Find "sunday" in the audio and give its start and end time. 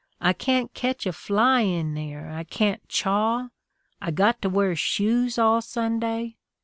5.61-6.37